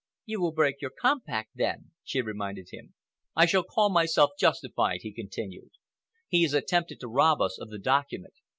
"You 0.25 0.41
will 0.41 0.51
break 0.51 0.81
your 0.81 0.89
compact 0.89 1.51
then," 1.53 1.91
she 2.03 2.21
reminded 2.21 2.71
him. 2.71 2.95
"I 3.35 3.45
shall 3.45 3.61
call 3.61 3.91
myself 3.91 4.31
justified," 4.39 5.01
he 5.03 5.13
continued. 5.13 5.73
"He 6.27 6.41
has 6.41 6.55
attempted 6.55 6.99
to 7.01 7.07
rob 7.07 7.39
us 7.39 7.59
of 7.61 7.69
the 7.69 7.77
document. 7.77 8.33